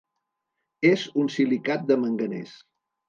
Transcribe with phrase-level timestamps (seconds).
[0.91, 2.57] És un silicat de manganès.